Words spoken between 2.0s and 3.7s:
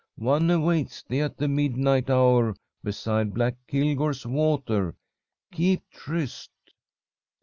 hour beside black